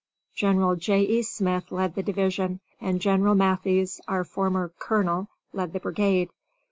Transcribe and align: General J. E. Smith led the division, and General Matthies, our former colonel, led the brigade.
General 0.35 0.75
J. 0.77 1.01
E. 1.03 1.21
Smith 1.21 1.71
led 1.71 1.93
the 1.93 2.01
division, 2.01 2.59
and 2.79 2.99
General 2.99 3.35
Matthies, 3.35 3.99
our 4.07 4.23
former 4.23 4.73
colonel, 4.79 5.27
led 5.53 5.73
the 5.73 5.79
brigade. 5.79 6.31